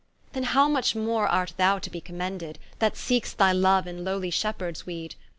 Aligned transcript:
Then 0.33 0.45
how 0.45 0.67
much 0.67 0.95
more 0.95 1.27
art 1.27 1.53
thou 1.57 1.77
to 1.77 1.89
be 1.91 2.01
commended, 2.01 2.57
That 2.79 2.97
seek'st 2.97 3.37
thy 3.37 3.51
loue 3.53 3.87
in 3.87 4.03
lowly 4.03 4.31
shepheards 4.31 4.83
weed? 4.87 5.13